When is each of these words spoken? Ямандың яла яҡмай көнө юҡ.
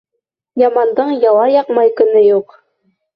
Ямандың 0.61 1.11
яла 1.23 1.43
яҡмай 1.57 1.91
көнө 1.99 2.25
юҡ. 2.29 2.57